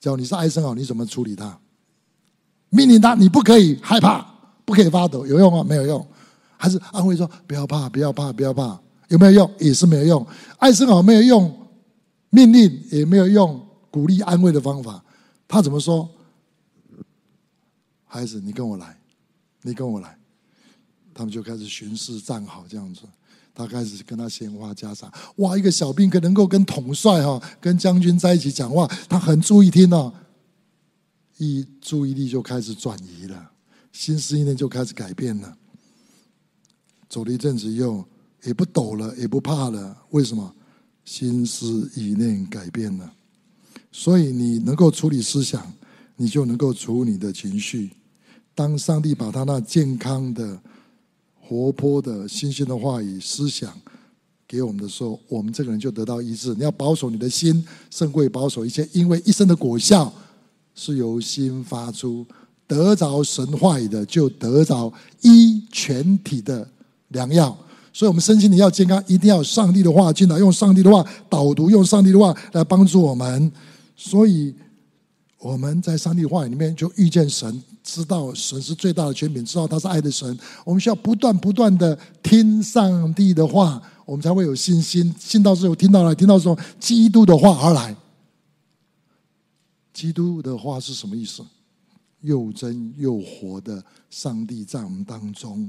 [0.00, 1.58] 叫你是艾森豪，你怎么处理他？
[2.70, 4.26] 命令他，你不可以害怕，
[4.64, 5.64] 不可以发抖，有用吗？
[5.64, 6.06] 没有用。
[6.56, 8.78] 还是安慰说不要怕，不要怕，不要怕，
[9.08, 9.50] 有没有用？
[9.58, 10.26] 也是没有用。
[10.58, 11.68] 艾森豪没有用
[12.30, 15.02] 命令，也没有用鼓励安慰的方法。
[15.46, 16.08] 他怎么说？
[18.04, 18.98] 孩子，你跟我来，
[19.62, 20.16] 你跟我来。
[21.14, 23.02] 他们就开始巡视站好这样子。
[23.54, 25.12] 他开始跟他闲话家常。
[25.36, 30.12] 哇，一个小兵可能够跟统帅哈、跟将军在一起讲话，他很注意听哦。
[31.38, 33.50] 一注意力就开始转移了，
[33.90, 35.56] 心思意念就开始改变了。
[37.08, 38.04] 走了一阵子，又
[38.44, 39.96] 也不抖了，也不怕了。
[40.10, 40.54] 为什么？
[41.04, 43.10] 心思意念改变了。
[43.90, 45.72] 所以你能够处理思想，
[46.16, 47.90] 你就能够处理你的情绪。
[48.54, 50.60] 当上帝把他那健康的。
[51.40, 53.74] 活泼的、新鲜的话语、思想
[54.46, 56.54] 给我们的时候，我们这个人就得到医治。
[56.54, 60.12] 你要保守你的心，胜过保守一切，因为一生的果效
[60.78, 62.24] 是由心发出。
[62.68, 66.66] 得着神话语的，就得着医全体的
[67.08, 67.56] 良药。
[67.92, 73.50] 所以，我们身心灵要健康，一定要上帝的话进来，用上帝的话导读，用上帝的话来帮助我们。
[73.96, 74.54] 所以。
[75.40, 80.36] 我们在上帝话语里面就遇见神，知道神是最大的权柄，知道他是爱的神。
[80.64, 85.14] 我们需要不断不断的听上帝的话，我们才会有信心。
[85.16, 87.94] 信到之后听到了，听到之后基督的话而来。
[89.98, 91.44] 基督的话是什么意思？
[92.20, 95.68] 又真又活的上帝在我们当中，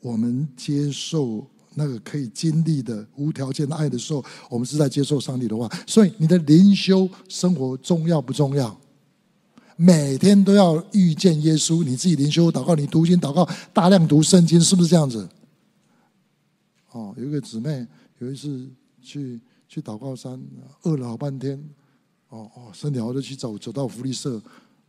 [0.00, 5.66] 我们接受那个可以经历的无条件的爱的时候，我们是在接受上帝的话。
[5.86, 8.78] 所以，你的灵修生活重要不重要？
[9.74, 15.26] 每天都要遇见耶稣，你自己灵修祷告，你读经祷告，大量读圣经，是不是这样子？
[16.92, 17.86] 哦，有一个姊妹
[18.18, 18.68] 有一次
[19.00, 20.38] 去去祷告山，
[20.82, 21.58] 饿了好半天，
[22.30, 24.40] 哦哦，身体好就去走，走到福利社，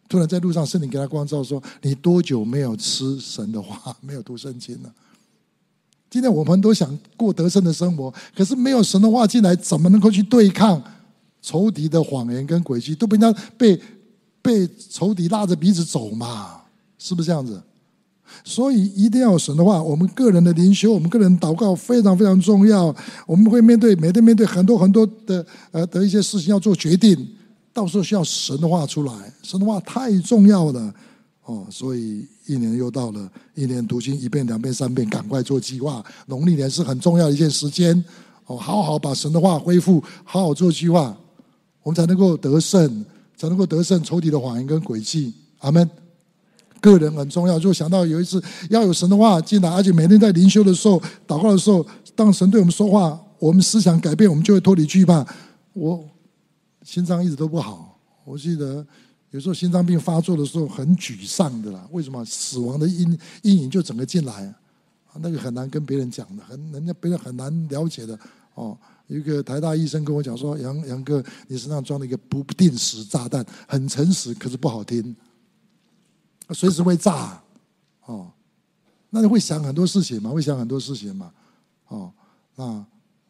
[0.08, 4.94] 突然在路上圣灵给他光照说：“你多久没有吃神的话，没有读圣经了？”
[6.10, 10.82] 今天我们都想过得胜的生活，可是没有神的话进来，怎么能够去对抗
[11.42, 12.94] 仇敌的谎言跟诡计？
[12.94, 13.82] 都被他被
[14.42, 16.62] 被仇敌拉着鼻子走嘛？
[17.00, 17.62] 是不是这样子？
[18.44, 19.82] 所以一定要有神的话。
[19.82, 22.96] 我们个人的灵修，我们个人祷告非常非常重要。
[23.26, 27.28] 我们会面对每天面对很多很多的呃的一些事情要做决定，
[27.74, 29.14] 到时候需要神的话出来。
[29.44, 30.94] 神的话太重要了。
[31.46, 36.04] 哦，所以一年又到了，一年读经一遍、两遍、三遍，赶快做计划。
[36.28, 38.02] 农历年是很重要的一件时间，
[38.46, 41.18] 哦，好好把神的话恢复，好好做计划，
[41.82, 43.04] 我们才能够得胜，
[43.36, 45.34] 才能够得胜仇敌的谎言跟诡计。
[45.60, 45.90] 阿门。
[46.82, 55.26] 个人很重要，就想到有一次要有神的话进来，而且每天在灵修的时候、祷告的时候，当神对我们说话，我们思想改变，我们就会脱离惧怕。
[55.72, 56.04] 我
[56.84, 58.86] 心脏一直都不好，我记得。
[59.30, 62.22] 有时候心脏病发作的时候很沮丧的啦，为什么？
[62.26, 64.54] 死亡的阴阴影就整个进来，
[65.22, 68.20] 那个很难跟别人讲的，很人家别人很难了解的。
[68.56, 75.16] 哦，一个台大医生跟我讲说：“杨杨哥，你身上装了一个不定时炸弹，很诚实，可是不好听，
[76.54, 77.42] 随时会炸。”
[78.06, 78.28] 哦，
[79.10, 80.30] 那你会想很多事情嘛？
[80.32, 81.32] 会想很多事情嘛？
[81.88, 82.12] 哦，
[82.56, 82.84] 那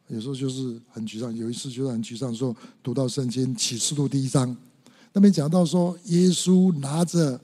[0.07, 1.35] 有时候就是很沮丧。
[1.35, 4.55] 有一次就是很沮丧说，读到圣经启示录第一章。
[5.13, 7.39] 那边讲到说，耶稣拿着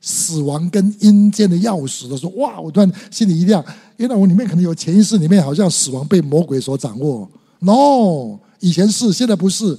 [0.00, 2.60] 死亡跟阴间的钥匙的时候，哇！
[2.60, 3.64] 我突然心里一亮，
[3.96, 7.28] 原来我里面可能有潜意识里面好像死亡被魔鬼所掌握。
[7.58, 9.76] No，以前是，现在不是。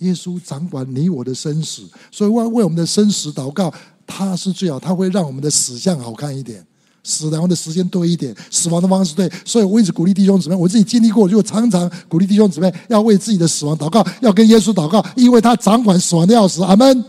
[0.00, 3.72] 耶稣掌管你我的生死，所以为为我们的生死祷告，
[4.06, 6.62] 他是最好，他会让我们的死相好看一点。
[7.02, 16.62] 死然后的时间多一点，死亡的方式对，所以我一直鼓励弟兄姊妹，我自己经历过，就常常鼓励弟兄姊妹要为自己的死亡祷告，要跟耶稣祷告，因为他掌管死亡的钥匙。
[16.62, 17.04] 阿门。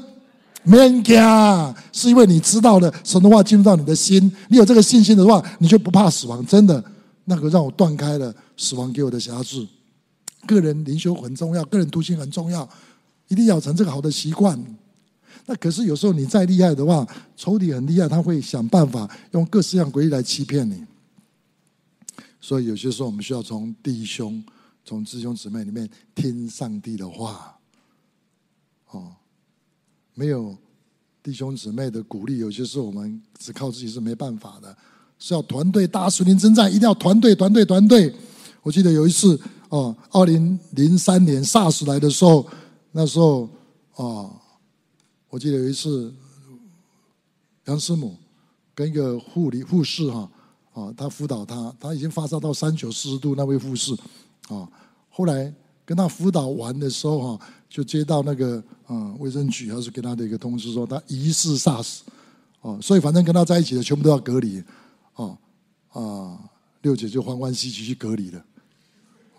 [0.63, 6.45] 没人讲，是因为你知道了神的话进入到你的心，你有这个信心的话，你就不怕死亡。
[6.45, 6.82] 真的，
[7.25, 9.67] 那个让我断开了死亡给我的辖制。
[10.47, 12.67] 个人灵修很重要，个人读经很重要，
[13.27, 14.60] 一定要成这个好的习惯。
[15.45, 20.86] 那可是有时候你再厉害的话，仇敌很厉害，他会想办法用各式各样诡计来欺骗你。
[22.39, 24.43] 所以有些时候我们需要从弟兄、
[24.84, 27.58] 从弟兄姊妹里面听上帝的话。
[28.91, 29.13] 哦，
[30.13, 30.58] 没有
[31.23, 34.75] 弟兄姊妹的鼓励，有些时候我们只靠自己是没办法的。
[35.17, 38.13] 是要团队大树林征战，一定要团队、团队、团队。
[38.63, 39.39] 我记得有一次
[39.71, 42.47] 哦，二零零三年 SARS 来的时候，
[42.91, 43.49] 那时候
[43.95, 44.38] 哦。
[45.31, 46.13] 我记得有一次，
[47.63, 48.17] 杨师母
[48.75, 50.29] 跟一个护理护士哈
[50.73, 53.95] 啊，他辅导他，他已经发烧到三九四十度，那位护士
[54.49, 54.69] 啊，
[55.10, 55.53] 后来
[55.86, 61.99] 跟他辅导完的时候哈，就接到那个啊卫生局还是给他的一个通知说他疑似 SARS，
[62.60, 64.62] 哦，所以反正跟他在一起的全部都要隔离，
[65.15, 65.38] 哦
[65.93, 66.38] 啊，
[66.81, 68.45] 六姐就欢欢喜喜去隔离了，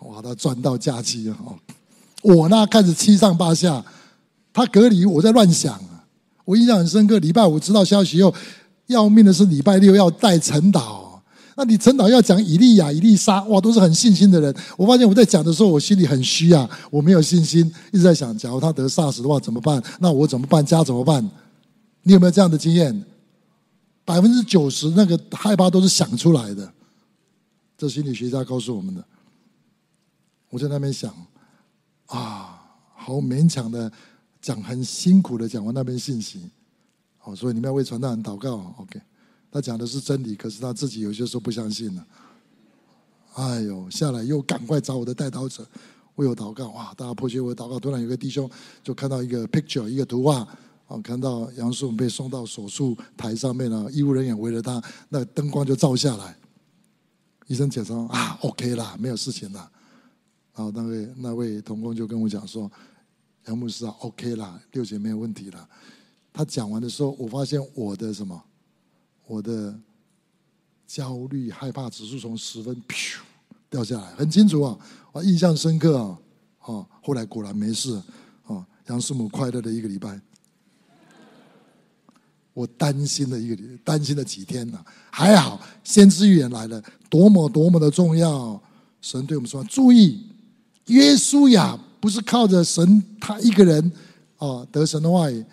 [0.07, 1.57] 哇，他赚到假期了哦！
[2.21, 3.83] 我呢开始七上八下，
[4.53, 6.05] 他隔离我在乱想啊，
[6.45, 8.33] 我印象很深刻，礼拜五知道消息后，
[8.87, 11.21] 要命的是礼拜六要带陈导。
[11.55, 14.53] 那你陈导要讲以利亚、以利沙，哇，都是很信心的人。
[14.75, 19.81] 我发现我在讲的时候，我心里很虚啊，我没有信心，一直在想，假如他得 SARS 的话怎么办？
[19.99, 20.65] 那我怎么办？
[20.65, 21.23] 家怎么办？
[22.01, 23.05] 你有没有这样的经验？
[24.03, 26.73] 百分之九十那个害怕都是想出来的，
[27.77, 29.05] 这心理学家告诉我们的。
[30.53, 31.11] 我在那边想，
[32.05, 32.61] 啊，
[32.93, 33.91] 好勉强的
[34.39, 36.47] 讲，很辛苦的讲完那边信息，
[37.17, 39.01] 好，所以你们要为传道人祷告，OK。
[39.51, 42.05] 他讲的是真理，可是他自己有些时候不相信了。
[43.33, 45.65] 哎呦，下来又赶快找我的代祷者，
[46.17, 46.69] 为我祷告。
[46.69, 47.79] 哇，大家迫切为我祷告。
[47.79, 48.47] 突然有个弟兄
[48.83, 50.47] 就看到一个 picture，一个图画，
[50.85, 56.37] 哦，看到杨树被送到手术台上面了，医务人员围着他，那灯光就照下来。
[57.47, 59.71] 医生检查啊，OK 啦，没有事情了。
[60.55, 62.71] 然后那位那位同工就跟我讲说，
[63.47, 65.67] 杨牧师啊，OK 啦，六姐没有问题了。
[66.31, 68.41] 他讲完的时候，我发现我的什么？
[69.25, 69.73] 我的
[70.85, 73.17] 焦虑、害怕指数从十分噗
[73.69, 74.77] 掉下来，很清楚啊，
[75.11, 76.19] 我印象深刻啊。
[76.65, 78.01] 哦，后来果然没事。
[78.45, 80.19] 哦，杨师母快乐的一个礼拜。
[82.53, 88.61] 我担心了一个，担心了几天呢、还好，先知预言来了，多么多么的重要！
[89.01, 90.27] 神对我们说：注意，
[90.87, 93.91] 约书亚不是靠着神他一个人
[94.37, 95.43] 啊得神的话语。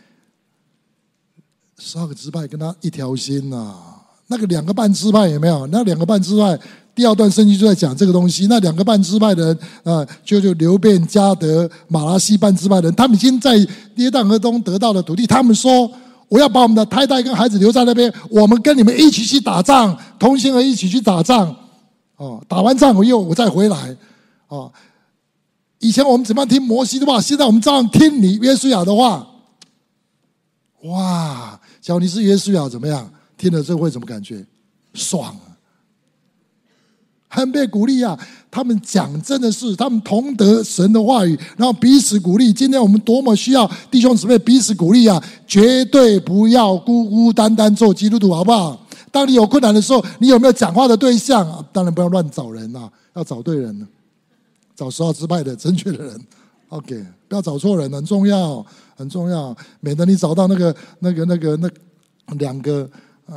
[1.79, 5.67] 十二个支派跟他一条心呐、啊，那个两个半支派有没有？
[5.69, 6.59] 那两个半支派，
[6.95, 8.47] 第二段圣经就在讲这个东西。
[8.49, 13.57] 那两个半支派的人啊，就就流便、迦得、玛拉西半支派的人，他们已经在
[13.95, 15.27] 约旦河东得到了土地。
[15.27, 15.91] 他们说
[16.29, 21.57] ：“我要把我们的太太跟孩子留在那边，我们跟你们一起去打仗，同心而一起去打仗。
[22.17, 23.97] 哦，打完仗我又我再回来。
[24.49, 24.71] 哦，
[25.81, 29.27] 以前我们怎么样听摩西的话，现在我们照样听你约书亚的话。
[30.85, 33.11] 哇！”假如你是约书亚怎么样？
[33.37, 34.45] 听了之后会怎么感觉？
[34.93, 35.57] 爽啊！
[37.29, 38.19] 很被鼓励啊！
[38.51, 42.53] 他们讲真的是，他们同得神的话语，然后彼此鼓励。
[42.53, 45.23] 今天我们多么需要弟兄姊妹彼此鼓励啊！
[45.47, 48.87] 绝对不要孤孤单单做基督徒，好不好？
[49.11, 51.65] 当你有困难的时候，你有没有讲话的对象？
[51.73, 53.89] 当然不要乱找人啊，要找对人，
[54.81, 56.27] 找十二支派的正确的人。
[56.69, 58.65] OK，不要找错人，很重要。
[58.97, 61.71] 很重要，免得你找到那个、那个、那个、那
[62.35, 62.91] 两个、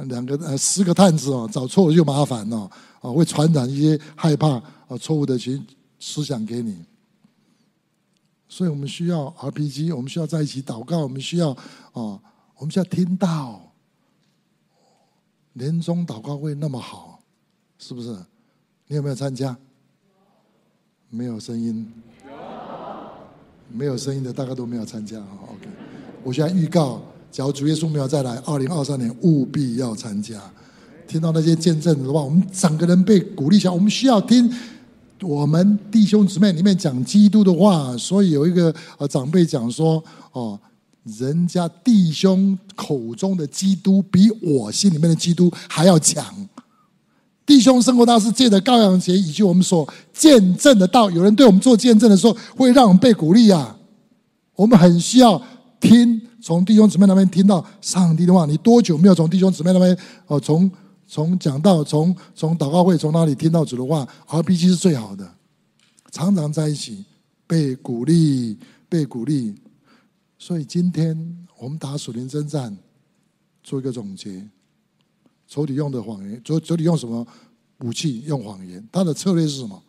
[0.09, 4.49] 两个呃十个探子哦，找错了就麻烦了啊，会传染一些害怕
[4.89, 5.61] 啊错误的思
[6.01, 6.83] 思想给你。
[8.49, 11.51] 所以我们需要 RPG，我们需要在一起祷告，我们需要
[11.93, 12.19] 啊，
[12.57, 13.61] 我们需要听到
[15.53, 17.21] 年终祷告会那么好，
[17.77, 18.13] 是不是？
[18.87, 19.57] 你有没有参加？
[21.15, 21.87] 没有声音。
[23.71, 25.17] 没有声音的，大概都没有参加。
[25.17, 25.67] OK，
[26.23, 30.39] 我现在预告，假如主耶稣没有再来，二零二三年务必要参加。
[31.07, 33.73] 听到那些见证的话，我们整个人被鼓励起来。
[33.73, 34.51] 我们需要听
[35.21, 37.95] 我们弟兄姊妹里面讲基督的话。
[37.97, 40.59] 所以有一个呃长辈讲说：“哦，
[41.03, 46.23] 人家弟兄口中的基督，比我心里面的基督还要强。”
[47.45, 53.77] 弟兄生活大事借着羔羊节，以及我们所见证的道，有人对我们做见证的时候，会让我们被鼓励啊。
[54.55, 55.41] 我们很需要
[55.79, 58.45] 听从弟兄姊妹那边听到上帝的话。
[58.45, 60.71] 你多久没有从弟兄姊妹那边哦，从
[61.05, 65.29] 从讲到，从从祷告会，从哪里听到主的话？RPG 是最好的，
[66.11, 67.03] 常常在一起
[67.45, 69.55] 被鼓励，被鼓励。
[70.39, 72.77] 所以今天我们打属灵征战，
[73.63, 74.47] 做一个总结。
[75.53, 77.23] 仇敌用的谎言，仇仇敌用什么
[77.81, 78.21] 武器？
[78.21, 78.83] 用谎言。
[78.91, 79.79] 他的策略是什么？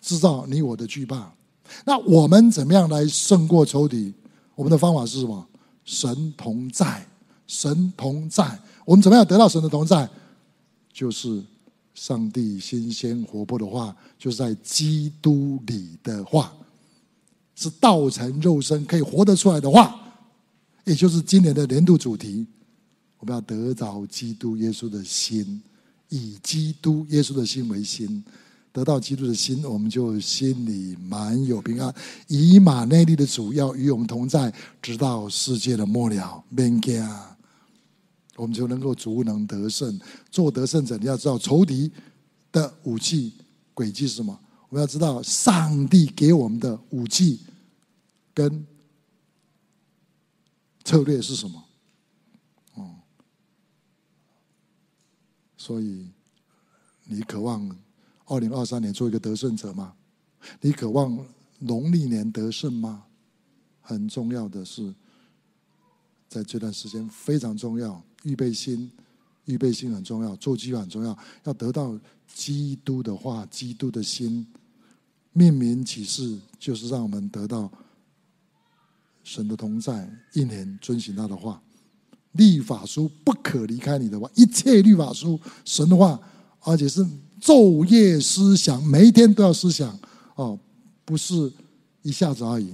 [0.00, 1.32] 制造你我的惧怕。
[1.84, 4.12] 那我们怎么样来胜过仇敌？
[4.56, 5.46] 我们的方法是什么？
[5.84, 7.06] 神同在，
[7.46, 8.58] 神同在。
[8.84, 10.10] 我们怎么样得到神的同在？
[10.92, 11.40] 就是
[11.94, 16.52] 上帝新鲜活泼的话，就是在基督里的话，
[17.54, 19.94] 是道成肉身可以活得出来的话，
[20.84, 22.44] 也就是今年的年度主题。
[23.22, 25.62] 我们要得着基督耶稣的心，
[26.08, 28.24] 以基督耶稣的心为心，
[28.72, 31.94] 得到基督的心，我们就心里满有平安。
[32.26, 34.52] 以马内利的主要与我们同在，
[34.82, 36.42] 直到世界的末了。
[36.48, 37.00] 免惊，
[38.34, 40.00] 我我们就能够足能得胜。
[40.28, 41.88] 做得胜者，你要知道仇敌
[42.50, 43.34] 的武器
[43.72, 44.36] 诡计是什么？
[44.68, 47.38] 我们要知道上帝给我们的武器
[48.34, 48.66] 跟
[50.82, 51.62] 策略是什么？
[55.62, 56.10] 所以
[57.04, 57.70] 你渴望
[58.26, 59.94] 二零二三年做一个得胜者吗？
[60.60, 61.24] 你渴望
[61.60, 63.04] 农历年得胜吗？
[63.80, 64.92] 很重要的是，
[66.28, 68.90] 在这段时间非常重要，预备心，
[69.44, 71.96] 预备心很重要，做计划很重要，要得到
[72.26, 74.44] 基督的话，基督的心。
[75.32, 77.70] 命名启示就是让我们得到
[79.22, 81.62] 神的同在，一年遵循他的话。
[82.32, 86.18] 律法书不可离开你的话，一切律法书神的话，
[86.60, 87.06] 而且是
[87.40, 89.98] 昼夜思想，每一天都要思想
[90.36, 90.58] 哦，
[91.04, 91.52] 不是
[92.02, 92.70] 一下子而已。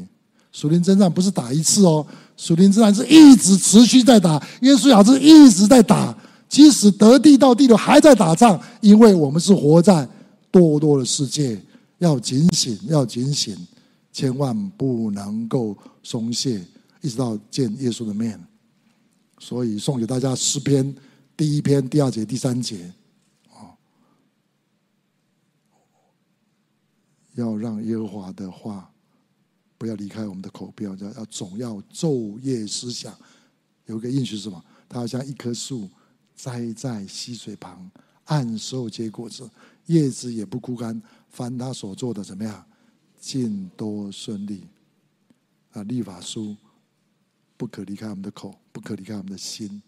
[0.52, 2.04] 属灵征战不是打一次哦，
[2.36, 4.42] 属灵征战是一直持续在打。
[4.60, 6.16] 约书亚是一直在打，
[6.48, 10.08] 即使得地到地都还在打仗，因为我们是活在
[10.50, 11.60] 堕落的世界。
[11.98, 13.56] 要警醒，要警醒，
[14.12, 16.64] 千万不能够松懈，
[17.00, 18.40] 一直到见耶稣的面。
[19.38, 20.94] 所以送给大家诗篇
[21.36, 22.92] 第一篇第二节第三节，
[23.50, 23.72] 啊，
[27.34, 28.92] 要让耶和华的话
[29.76, 33.16] 不要离开我们的口，不要要总要昼夜思想。
[33.86, 34.62] 有个应许是什么？
[34.88, 35.88] 他好像一棵树
[36.34, 37.90] 栽在溪水旁，
[38.24, 39.48] 按时候结果子，
[39.86, 41.00] 叶子也不枯干。
[41.30, 42.66] 凡他所做的怎么样，
[43.20, 44.66] 尽多顺利。
[45.70, 46.56] 啊，立法书
[47.58, 49.82] 不可离开我们的口，不可离开我们的心，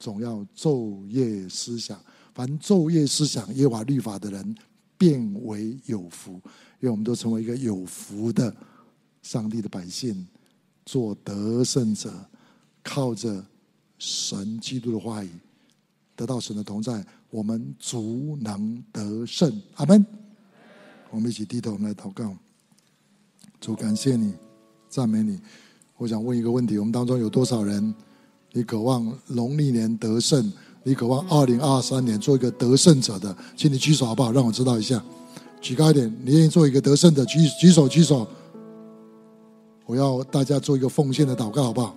[0.00, 2.00] 总要昼夜思想。
[2.34, 4.56] 凡昼夜思想耶和华律法的人，
[4.96, 6.40] 变为有福。
[6.80, 8.52] 因为我们都成为一个有福的
[9.20, 10.26] 上帝的百姓，
[10.86, 12.10] 做得胜者，
[12.82, 13.44] 靠着
[13.98, 15.30] 神基督的话语，
[16.16, 19.60] 得到神的同在，我们足能得胜。
[19.74, 20.04] 阿门。
[21.10, 22.34] 我们一起低头来祷告，
[23.60, 24.32] 主感谢你，
[24.88, 25.38] 赞美你。
[26.02, 27.94] 我想问一个问题：我们当中有多少人，
[28.50, 30.52] 你渴望农历年得胜？
[30.82, 33.36] 你渴望二零二三年做一个得胜者的？
[33.56, 34.32] 请你举手好不好？
[34.32, 35.00] 让我知道一下。
[35.60, 37.24] 举高一点，你愿意做一个得胜者？
[37.24, 38.26] 举举手举手。
[39.86, 41.94] 我要大家做一个奉献的祷告，好不好？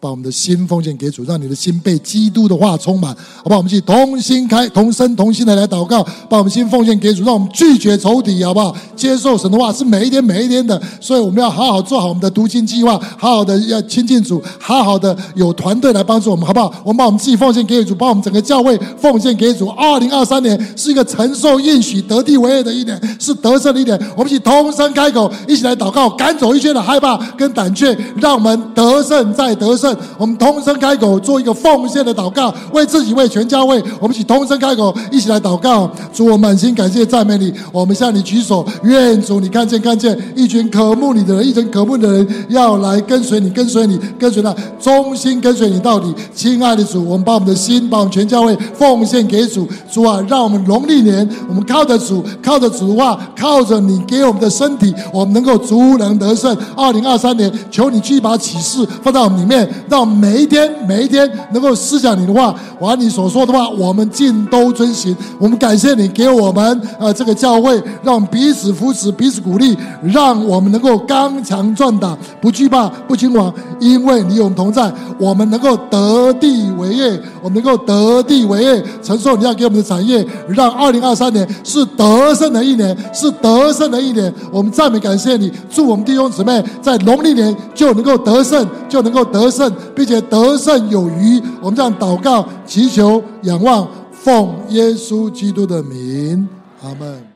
[0.00, 3.56] 把我们的心奉献给主，让你的心被基督的话充满，好不好？
[3.56, 8.74] 我们一起同心开、同声同心的来祷告，把我们心奉献给主，让我们拒绝仇敌，好不好？
[8.94, 16.72] 接受神的话是每一天、每一天的，所以我们要好好做好我们的读经计划，好好的要亲近主，好好的有团队来帮助我们，好不好？
[16.84, 19.68] 我们把我们自己奉献给主，把我们整个教会奉献给主。
[19.70, 23.98] 二零二三年是一个承受应许、得地为业的一年，是得胜的一年。
[24.16, 29.87] 我们一起同声开口，一起来祷告，赶走一切的害怕跟胆怯，让我们得胜再得胜。
[30.16, 33.82] 我们同声开口，做一个奉献的祷告，为自己，为全教会。
[34.00, 35.90] 我们一起同声开口，一起来祷告。
[36.12, 37.52] 主，我满心感谢赞美你。
[37.72, 46.12] 我们向你举手，愿主你看见看见一群渴慕你的人，一群渴慕的人要来跟随你，跟随你，跟随他，忠心跟随你到底。
[46.34, 49.68] 亲爱的主，我们把我们的心，把我们全教会奉献给主。
[49.90, 56.56] 主啊，让我们农历年，我们靠着主，靠着主的话，靠着你给我们的身体，我们能够足能得胜。
[56.76, 60.08] 二零二三年，求你去把启示放在我们里面，让。
[60.18, 65.14] 每一天，每一天能够思想你的话，把你所说的话，我们尽都遵行。
[65.38, 74.92] 我们感谢你给我们呃这个教会，让彼此扶持，彼此鼓励，让我们能够刚强壮胆，不惧怕，不惊惶，因为你与我们同在。
[75.18, 84.32] 我们能够得地为业，我们能够得地为业，承受你要给我们的产业，让二零二三年是得胜的一年，是得胜的一年。
[84.50, 91.40] 我们赞美感谢你，祝我们弟兄姊妹在农历年就能够得胜，就能够得胜并且得胜有余。
[91.60, 96.48] 我们这样祷告、祈求、仰望，奉耶稣基督的名，
[96.82, 97.27] 阿门。